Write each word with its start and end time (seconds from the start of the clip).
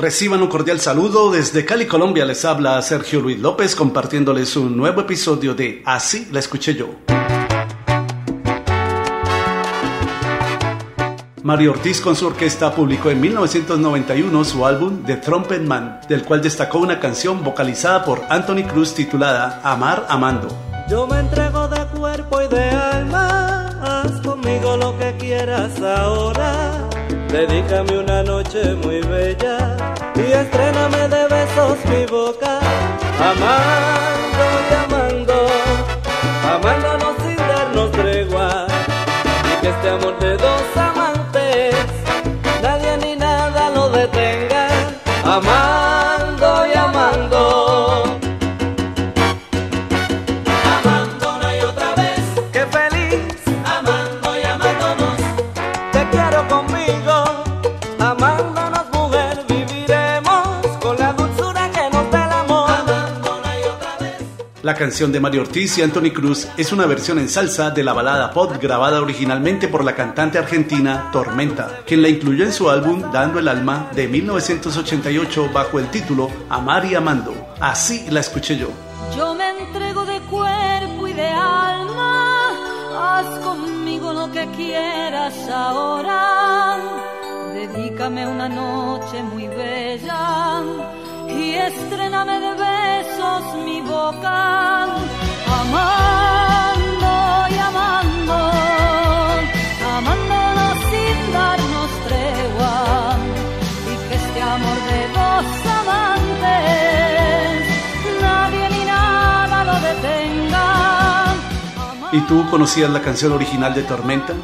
Reciban 0.00 0.40
un 0.40 0.48
cordial 0.48 0.80
saludo 0.80 1.30
desde 1.30 1.66
Cali, 1.66 1.84
Colombia. 1.84 2.24
Les 2.24 2.46
habla 2.46 2.80
Sergio 2.80 3.20
Luis 3.20 3.38
López 3.38 3.76
compartiéndoles 3.76 4.56
un 4.56 4.74
nuevo 4.74 5.02
episodio 5.02 5.54
de 5.54 5.82
Así 5.84 6.26
la 6.32 6.38
escuché 6.38 6.74
yo. 6.74 6.88
Mario 11.42 11.72
Ortiz 11.72 12.00
con 12.00 12.16
su 12.16 12.28
orquesta 12.28 12.74
publicó 12.74 13.10
en 13.10 13.20
1991 13.20 14.44
su 14.44 14.64
álbum 14.64 15.04
The 15.04 15.16
Trumpet 15.16 15.66
Man, 15.66 16.00
del 16.08 16.24
cual 16.24 16.40
destacó 16.40 16.78
una 16.78 16.98
canción 16.98 17.44
vocalizada 17.44 18.02
por 18.02 18.22
Anthony 18.30 18.66
Cruz 18.66 18.94
titulada 18.94 19.60
Amar 19.62 20.06
Amando. 20.08 20.48
Yo 20.88 21.06
me 21.06 21.18
entrego 21.18 21.68
de 21.68 21.84
cuerpo 21.98 22.40
y 22.40 22.48
de 22.48 22.70
alma, 22.70 23.68
haz 23.82 24.12
conmigo 24.22 24.78
lo 24.78 24.98
que 24.98 25.14
quieras 25.18 25.78
ahora. 25.82 26.69
Dedícame 27.32 27.96
una 27.96 28.24
noche 28.24 28.74
muy 28.82 29.00
bella 29.02 29.76
y 30.16 30.32
estréname 30.32 31.08
de 31.08 31.28
besos 31.28 31.78
mi 31.84 32.04
boca. 32.04 32.58
Amando 33.20 34.44
y 34.68 34.74
amando, 34.84 35.46
amándonos 36.52 37.14
sin 37.22 37.36
darnos 37.36 37.92
tregua. 37.92 38.66
Y 39.44 39.60
que 39.60 39.68
este 39.68 39.90
amor 39.90 40.18
de 40.18 40.36
dos 40.38 40.62
amantes, 40.74 41.76
nadie 42.62 42.96
ni 42.96 43.14
nada 43.14 43.70
lo 43.70 43.88
detenga. 43.90 44.66
Amando 45.22 46.66
y 46.66 46.76
amando. 46.76 48.18
Amando 50.64 51.30
La 64.62 64.74
canción 64.74 65.10
de 65.10 65.20
Mario 65.20 65.40
Ortiz 65.40 65.78
y 65.78 65.82
Anthony 65.82 66.12
Cruz 66.12 66.46
es 66.58 66.70
una 66.70 66.84
versión 66.84 67.18
en 67.18 67.30
salsa 67.30 67.70
de 67.70 67.82
la 67.82 67.94
balada 67.94 68.30
pop 68.30 68.52
grabada 68.60 69.00
originalmente 69.00 69.68
por 69.68 69.82
la 69.82 69.94
cantante 69.94 70.36
argentina 70.36 71.08
Tormenta, 71.10 71.80
quien 71.86 72.02
la 72.02 72.10
incluyó 72.10 72.44
en 72.44 72.52
su 72.52 72.68
álbum 72.68 73.10
Dando 73.10 73.38
el 73.38 73.48
Alma 73.48 73.90
de 73.94 74.06
1988 74.06 75.48
bajo 75.50 75.78
el 75.78 75.88
título 75.90 76.28
Amar 76.50 76.84
y 76.84 76.94
Amando. 76.94 77.32
Así 77.58 78.04
la 78.10 78.20
escuché 78.20 78.58
yo. 78.58 78.68
Yo 79.16 79.34
me 79.34 79.48
entrego 79.48 80.04
de 80.04 80.20
cuerpo 80.20 81.08
y 81.08 81.14
de 81.14 81.28
alma, 81.28 82.50
haz 82.98 83.38
conmigo 83.42 84.12
lo 84.12 84.30
que 84.30 84.46
quieras 84.56 85.34
ahora. 85.48 86.76
Dedícame 87.54 88.26
una 88.26 88.48
noche 88.48 89.22
muy 89.22 89.48
bella 89.48 90.62
y 91.28 91.54
estréname 91.54 92.40
de 92.40 92.54
besos 92.54 93.54
mi 93.64 93.80
boca, 93.82 94.49
¿Y 112.12 112.20
tú 112.22 112.44
conocías 112.50 112.90
la 112.90 113.02
canción 113.02 113.32
original 113.32 113.72
de 113.72 113.82
Tormenta? 113.84 114.34